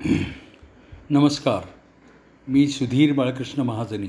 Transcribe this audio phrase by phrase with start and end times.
[1.10, 1.68] नमस्कार.
[2.48, 4.06] मी सुधीर बाळकृष्ण महाजनी.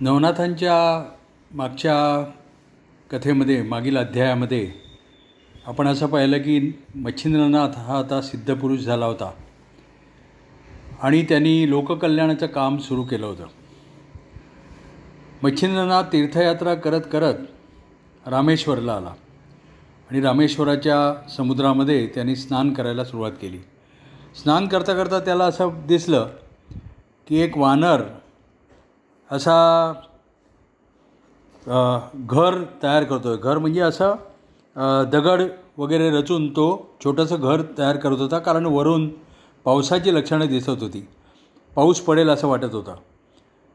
[0.00, 1.08] नवनाथांच्या
[1.54, 2.30] मागच्या
[3.10, 4.72] कथेमध्ये मागील अध्यायामध्ये
[5.66, 9.32] आपण असं पाहिलं की मच्छिंद्रनाथ हा आता सिद्धपुरुष झाला होता.
[11.02, 13.46] आणि त्यांनी लोककल्याणाचं काम सुरू केलं होतं.
[15.42, 17.34] मच्छिंद्रनाथ तीर्थयात्रा करत करत
[18.26, 19.14] रामेश्वरला आला.
[20.10, 23.58] आणि रामेश्वराच्या समुद्रामध्ये त्यांनी स्नान करायला सुरुवात केली.
[24.36, 26.28] स्नान करता करता त्याला असं दिसलं
[27.28, 28.02] की एक वानर
[29.30, 29.92] असा
[31.66, 34.14] घर तयार करतो आहे घर म्हणजे असं
[35.12, 35.42] दगड
[35.78, 36.66] वगैरे रचून तो
[37.04, 39.08] छोटंसं घर तयार करत होता कारण वरून
[39.64, 41.06] पावसाची लक्षणं दिसत होती.
[41.76, 42.94] पाऊस पडेल असं वाटत होता.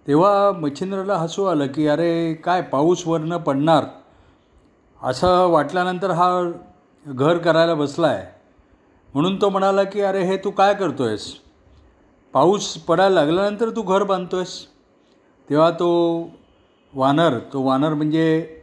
[0.08, 3.86] तेव्हा मच्छिंद्रला हसू आलं की अरे काय पाऊस वरनं पडणार?
[5.02, 6.30] असं वाटल्यानंतर हा
[7.06, 8.26] घर करायला बसला आहे
[9.14, 11.26] म्हणून तो म्हणाला की अरे हे तू काय करतो आहेस
[12.34, 14.54] पाऊस पडायला लागल्यानंतर तू घर बांधतो आहेस
[15.50, 15.90] तेव्हा तो
[16.94, 18.58] वानर तो वानर म्हणजे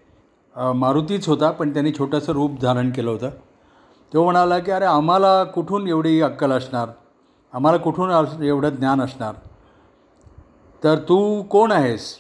[0.56, 3.30] मारुतीच होता पण त्याने छोटंसं रूप धारण केलं होतं.
[4.12, 6.88] तो म्हणाला की अरे आम्हाला कुठून एवढी अक्कल असणार?
[7.52, 9.34] आम्हाला कुठून एवढं ज्ञान असणार?
[10.82, 12.14] तर तू कोण आहेस?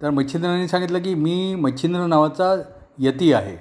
[0.00, 2.54] तर मच्छिंद्रांनी सांगितलं की मी मच्छिंद्र नावाचा
[2.98, 3.56] यती आहे.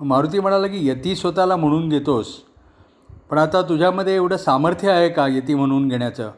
[0.00, 2.36] मारुती म्हणाला की यती स्वतःला म्हणून घेतोस
[3.30, 6.30] पण आता तुझ्यामध्ये एवढं सामर्थ्य आहे का यती म्हणून घेण्याचं?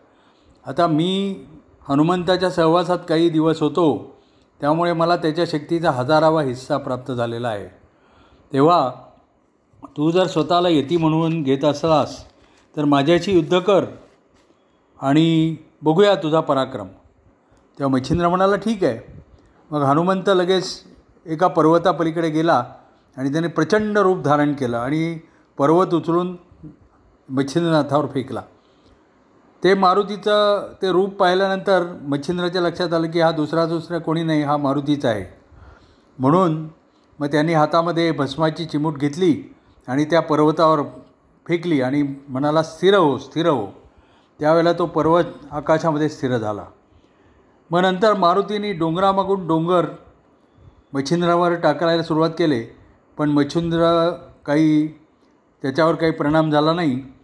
[0.67, 1.44] आता मी
[1.89, 4.17] हनुमंताच्या सहवासात काही दिवस होतो
[4.61, 7.69] त्यामुळे मला त्याच्या शक्तीचा हजारावा हिस्सा प्राप्त झालेला आहे.
[8.53, 8.91] तेव्हा
[9.97, 12.25] तू जर स्वतःला यती म्हणून घेत असलास
[12.77, 13.84] तर माझ्याशी युद्ध कर
[15.00, 16.86] आणि बघूया तुझा पराक्रम.
[17.78, 18.98] तेव्हा मच्छिंद्र म्हणाला ठीक आहे.
[19.70, 20.83] मग हनुमंत लगेच
[21.27, 22.64] एका पर्वतापलीकडे गेला
[23.16, 25.19] आणि त्याने प्रचंड रूप धारण केलं आणि
[25.59, 26.36] पर्वत उचलून
[27.29, 28.43] मच्छिंद्रनाथावर फेकला.
[29.62, 34.57] ते मारुतीचं ते रूप पाहिल्यानंतर मच्छिंद्राच्या लक्षात आलं की हा दुसरा दुसरा कोणी नाही हा
[34.57, 35.25] मारुतीचा आहे.
[36.19, 36.69] म्हणून
[37.19, 39.43] मग त्यांनी हातामध्ये भस्माची चिमूट घेतली
[39.88, 40.83] आणि त्या पर्वतावर
[41.47, 43.67] फेकली आणि म्हणाला स्थिर हो स्थिर हो.
[44.41, 46.65] त्यावेळेला तो पर्वत आकाशामध्ये स्थिर झाला.
[47.71, 49.87] मग नंतर मारुतीने डोंगरामागून डोंगर
[50.93, 52.65] मच्छिंद्रावर टाकायला सुरुवात केले
[53.19, 54.11] पण मच्छिंद्र
[54.47, 54.87] काही
[55.62, 57.18] त्याच्यावर काही परिणाम झाला नाही.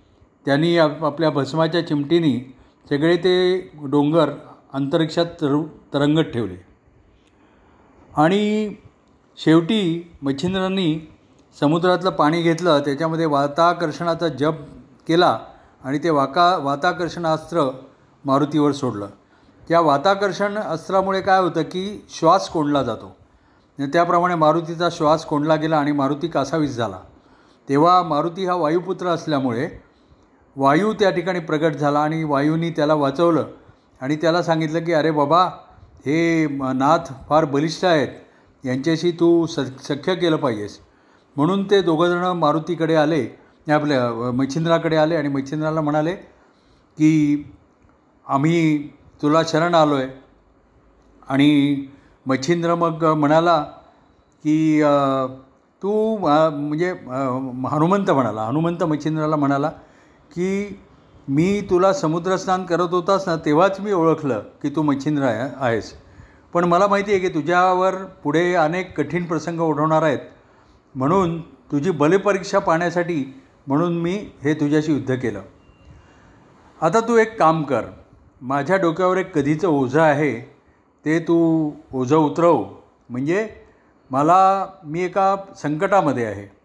[0.46, 2.54] त्यांनी आप आपल्या भस्माच्या चिमटीनी
[2.90, 3.34] सगळे ते
[3.82, 4.30] डोंगर
[4.72, 5.62] अंतरिक्षात तर
[5.94, 6.56] तरंगत ठेवले.
[8.16, 8.74] आणि
[9.36, 11.12] शेवटी मच्छिंद्रांनी
[11.60, 14.54] समुद्रातलं पाणी घेतलं त्याच्यामध्ये वाताकर्षणाचा जप
[15.08, 15.38] केला
[15.84, 17.70] आणि ते वाका वाताकर्षण अस्त्र
[18.24, 19.06] मारुतीवर सोडलं.
[19.68, 23.16] त्या वाताकर्षण अस्त्रामुळे काय होतं की श्वास कोंडला जातो.
[23.78, 26.98] त्याप्रमाणे मारुतीचा श्वास कोंडला गेला आणि मारुती कासावीस झाला.
[27.68, 29.68] तेव्हा मारुती हा वायुपुत्र असल्यामुळे
[30.56, 33.46] वायू त्या ठिकाणी प्रगट झाला आणि वायूनी त्याला वाचवलं.
[34.00, 35.44] आणि त्याला सांगितलं की अरे बाबा
[36.06, 38.08] हे नाथ फार बलिष्ठ आहेत.
[38.64, 40.78] यांच्याशी तू स सख्य केलं पाहिजेस.
[41.36, 43.26] म्हणून ते दोघंजणं मारुतीकडे आले.
[43.66, 47.52] आपल्या मच्छिंद्राकडे आले आणि मच्छिंद्राला म्हणाले की
[48.26, 48.88] आम्ही
[49.22, 50.08] तुला शरण आलो आहे
[51.28, 51.86] आणि
[52.26, 53.60] मच्छिंद्र मग म्हणाला
[54.44, 54.82] की
[55.82, 56.90] तू म्हणजे
[57.70, 58.42] हनुमंत म्हणाला.
[58.42, 59.70] हनुमंत मच्छिंद्राला म्हणाला
[60.34, 60.80] की
[61.28, 65.94] मी तुला समुद्रस्नान करत होतास ना तेव्हाच मी ओळखलं की तू मच्छिंद्र आहे आहेस.
[66.52, 70.18] पण मला माहिती आहे की तुझ्यावर पुढे अनेक कठीण प्रसंग ओढवणार आहेत.
[70.94, 75.42] म्हणून तुझी बलपरीक्षा पाहण्यासाठी म्हणून मी हे तुझ्याशी युद्ध केलं.
[76.82, 77.82] आता तू एक काम कर.
[78.42, 80.40] माझ्या डोक्यावर एक कधीचं ओझं आहे
[81.04, 82.64] ते तू ओझं उतरव.
[83.08, 83.48] म्हणजे
[84.10, 86.63] मला मी एका संकटामध्ये आहे.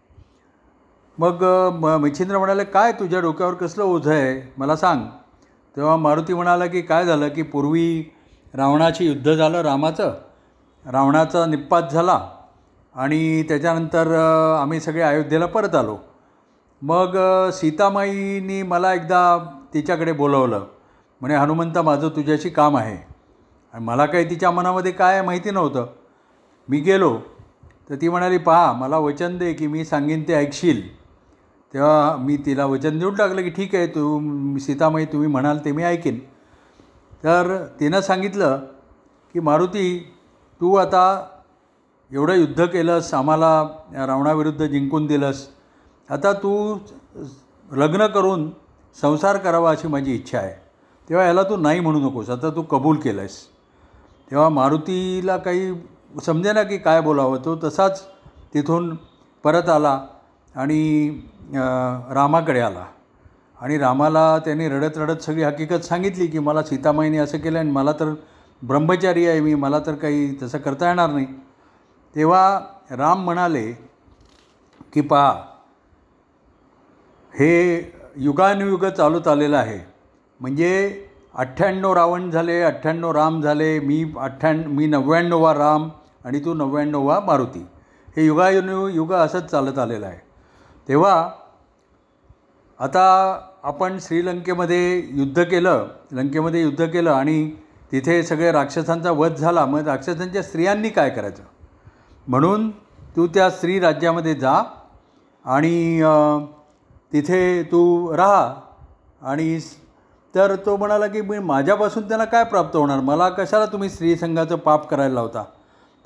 [1.20, 1.42] मग
[1.80, 4.52] म मच्छिंद्र म्हणाले काय तुझ्या डोक्यावर कसलं ओझं आहे?
[4.58, 5.04] मला सांग.
[5.76, 8.14] तेव्हा मारुती म्हणाला की काय झालं की पूर्वी
[8.54, 10.14] रावणाची युद्ध झालं रामाचं?
[10.86, 12.28] रावणाचा निप्पात झाला
[12.94, 14.14] आणि त्याच्यानंतर
[14.62, 15.96] आम्ही सगळे अयोध्येला परत आलो.
[16.82, 17.16] मग
[17.50, 20.64] सीतामाईनी मला एकदा तिच्याकडे बोलवलं.
[21.20, 23.14] म्हणे हनुमंता माझं तुझ्याशी काम आहे.
[23.72, 25.86] आणि मला काही तिच्या मनामध्ये काय माहिती नव्हतं.
[26.68, 27.18] मी गेलो.
[27.90, 30.99] तर ती म्हणाली पहा मला वचन दे की मी सांगेन ते ऐकशील.
[31.74, 35.82] तेव्हा मी तिला वचन देऊन टाकलं की ठीक आहे तू सीतामाई तुम्ही म्हणाल ते मी
[35.82, 36.18] ऐकेन.
[37.24, 38.58] तर तिनं सांगितलं
[39.34, 39.98] की मारुती
[40.60, 41.04] तू आता
[42.10, 43.62] एवढं युद्ध केलंस आम्हाला
[44.06, 45.46] रावणाविरुद्ध जिंकून दिलंस.
[46.08, 46.78] आता तू
[47.70, 48.50] लग्न करून
[48.98, 50.52] संसार करावा अशी माझी इच्छा आहे.
[51.08, 53.36] तेव्हा याला तू नाही म्हणू नकोस आता तू कबूल केलं आहेस
[54.30, 55.72] तेव्हा मारुतीला काही
[56.24, 58.02] समजे ना की काय बोलावं तो तसाच
[58.54, 58.94] तिथून
[59.44, 59.98] परत आला
[60.54, 61.08] आणि
[61.54, 62.84] रामाकडे आला.
[63.60, 67.92] आणि रामाला त्यांनी रडत रडत सगळी हकीकत सांगितली की मला सीतामाईने असं केलं आणि मला
[67.92, 68.14] तर
[68.62, 71.26] ब्रह्मचारी आहे मी मला तर काही तसं करता येणार नाही.
[72.16, 72.60] तेव्हा
[72.90, 73.72] राम म्हणाले
[74.94, 75.30] की पहा
[77.34, 77.50] हे
[78.16, 79.78] युगानुयुग चालत आलेलं आहे.
[80.40, 81.04] म्हणजे
[81.34, 85.88] अठ्ठ्याण्णव रावण झाले अठ्ठ्याण्णव राम झाले मी अठ्ठ्याण्ण मी नव्याण्णवा राम
[86.24, 87.66] आणि तू नव्याण्णवा मारुती.
[88.16, 90.29] हे युगायुनु युग असंच चालत आलेलं आहे.
[90.90, 91.30] तेव्हा
[92.80, 93.02] आता
[93.62, 97.50] आपण श्रीलंकेमध्ये युद्ध केलं लंकेमध्ये युद्ध केलं आणि
[97.92, 101.42] तिथे सगळे राक्षसांचा वध झाला मग राक्षसांच्या स्त्रियांनी काय करायचं?
[102.28, 102.70] म्हणून
[103.16, 104.62] तू त्या स्त्री राज्यामध्ये जा
[105.44, 106.02] आणि
[107.12, 108.54] तिथे तू राहा
[109.22, 109.58] आणि
[110.34, 113.00] तर तो म्हणाला की मी माझ्यापासून त्यांना काय प्राप्त होणार?
[113.00, 115.44] मला कशाला तुम्ही स्त्रीसंघाचं पाप करायला लावता?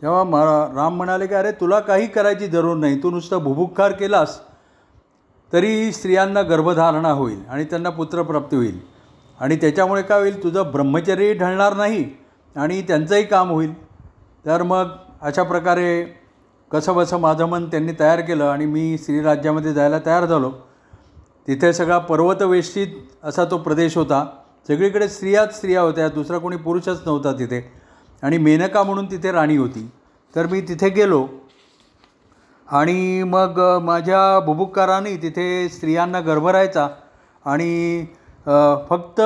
[0.02, 0.34] तेव्हा म
[0.76, 3.02] राम म्हणाले की अरे तुला काही करायची जरूर नाही.
[3.02, 4.40] तू नुसतं भुभुक्कार केलास.
[5.54, 8.80] तरी स्त्रियांना गर्भधारणा होईल आणि त्यांना पुत्रप्राप्ती होईल.
[9.40, 10.42] आणि त्याच्यामुळे काय होईल?
[10.42, 12.10] तुझं ब्रह्मचर्य ढळणार नाही
[12.56, 13.84] आणि त्यांचंही काम होईल.
[14.46, 14.84] तर मग
[15.22, 16.04] अशा प्रकारे
[16.72, 20.52] कसं बसं माझं मन त्यांनी तयार केलं आणि मी श्रीराज्यामध्ये जायला तयार झालो.
[21.48, 22.88] तिथे सगळा पर्वतवेष्टीत
[23.24, 24.26] असा तो प्रदेश होता.
[24.68, 27.72] सगळीकडे स्त्रियाच स्त्रिया होत्या दुसरा कोणी पुरुषच नव्हता तिथे.
[28.22, 29.90] आणि मेनका म्हणून तिथे राणी होती.
[30.36, 31.28] तर मी तिथे गेलो.
[32.68, 36.88] आणि मग माझ्या बुबुक्काराने तिथे स्त्रियांना गर्भरायचा
[37.44, 38.04] आणि
[38.90, 39.20] फक्त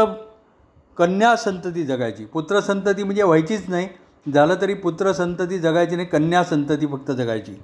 [0.97, 2.25] कन्या संतती जगायची.
[2.25, 3.89] पुत्रसंतती म्हणजे व्हायचीच नाही.
[4.27, 7.55] झालं तरी पुत्रसंतती जगायची नाही कन्या संतती फक्त जगायची.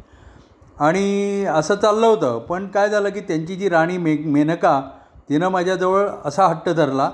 [0.81, 2.39] आणि असं चाललं होतं.
[2.39, 4.81] पण काय झालं की त्यांची जी राणी मे मेनका
[5.29, 7.09] तिनं माझ्याजवळ असा हट्ट धरला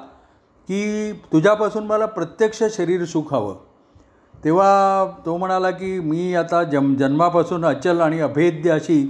[0.68, 3.56] की तुझ्यापासून मला प्रत्यक्ष शरीर सुख हवं.
[4.44, 9.04] तेव्हा तो म्हणाला की मी आता जम जन्मापासून अचल आणि अभेद्य अशी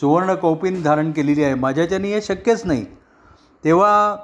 [0.00, 1.54] सुवर्ण कौपीन धारण केलेली आहे.
[1.54, 2.84] माझ्याच्यानी हे शक्यच नाही.
[3.64, 4.16] तेव्हा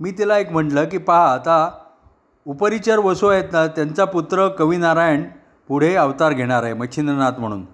[0.00, 1.70] मी तिला एक म्हटलं की पहा आता
[2.46, 5.22] उपरिचर वसू आहेत ना त्यांचा पुत्र कवीनारायण
[5.68, 7.64] पुढे अवतार घेणार आहे मच्छिंद्रनाथ म्हणून.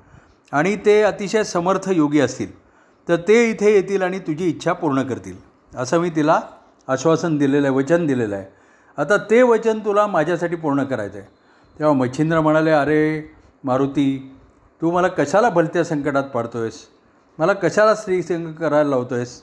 [0.52, 2.50] आणि ते अतिशय समर्थ योगी असतील.
[3.08, 5.36] तर ते इथे येतील आणि तुझी इच्छा पूर्ण करतील.
[5.76, 6.40] असं मी तिला
[6.88, 8.44] आश्वासन दिलेलं आहे वचन दिलेलं आहे.
[8.98, 11.26] आता ते वचन तुला माझ्यासाठी पूर्ण करायचं आहे
[11.78, 13.34] तेव्हा मच्छिंद्र म्हणाले अरे
[13.64, 14.32] मारुती
[14.82, 16.74] तू मला कशाला भलत्या संकटात पाडतो आहेस
[17.38, 19.42] मला कशाला स्त्रीसंग करायला लावतो आहेस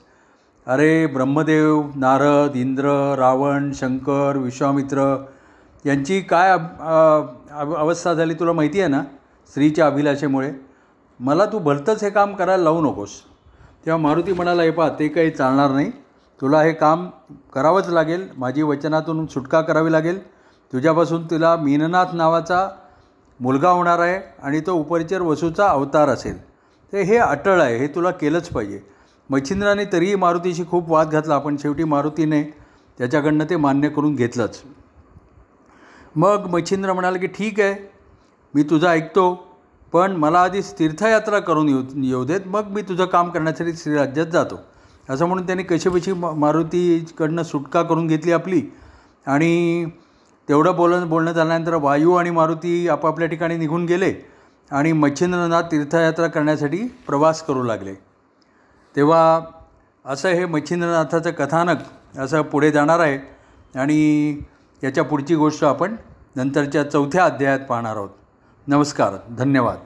[0.68, 5.26] अरे ब्रह्मदेव नारद इंद्र रावण शंकर विश्वामित्र
[5.86, 6.52] यांची काय
[7.56, 9.02] अवस्था झाली तुला माहिती आहे ना?
[9.50, 10.52] स्त्रीच्या अभिलाषेमुळे.
[11.20, 13.10] मला तू भलतंच हे काम करायला लावू नकोस.
[13.86, 15.92] तेव्हा मारुती म्हणाला हे पहा ते काही चालणार नाही.
[16.42, 17.10] तुला हे काम
[17.54, 18.28] करावंच लागेल.
[18.38, 20.20] माझी वचनातून सुटका करावी लागेल.
[20.74, 22.68] तुझ्यापासून तुला मीननाथ नावाचा
[23.40, 26.38] मुलगा होणार आहे आणि तो उपरिचर वसूचा अवतार असेल.
[26.94, 28.80] ते हे अटळ आहे हे तुला केलंच पाहिजे.
[29.30, 32.44] मच्छिंद्राने तरीही मारुतीशी खूप वाद घातला पण शेवटी मारुतीने
[32.98, 34.62] त्याच्याकडनं ते मान्य करून घेतलंच.
[36.16, 37.76] मग मच्छिंद्र म्हणाला की ठीक आहे
[38.54, 39.34] मी तुझं ऐकतो
[39.94, 44.60] पण मला आधी तीर्थयात्रा करून येऊ येऊ देत मग मी तुझं काम करण्यासाठी श्रीराज्यात जातो.
[45.10, 48.62] असं म्हणून त्यांनी कशीबशी मारुतीकडनं सुटका करून घेतली आपली.
[49.26, 49.86] आणि
[50.52, 54.14] तेवढं बोलणं बोलणं झाल्यानंतर वायू आणि मारुती आपापल्या ठिकाणी निघून गेले
[54.72, 56.78] आणि मच्छिंद्रनाथ तीर्थयात्रा करण्यासाठी
[57.08, 57.94] प्रवास करू लागले.
[58.96, 59.42] तेव्हा
[60.06, 61.78] असं हे मच्छिंद्रनाथाचं कथानक
[62.20, 63.20] असं पुढे जाणार आहे
[63.80, 64.40] आणि
[64.84, 65.96] याच्या पुढची गोष्ट आपण
[66.36, 68.10] नंतरच्या चौथ्या अध्यायात पाहणार आहोत.
[68.68, 69.78] नमस्कार धन्यवाद.